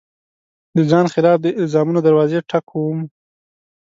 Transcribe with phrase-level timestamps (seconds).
[0.75, 2.99] د ځان خلاف د الزامونو دروازې ټک وم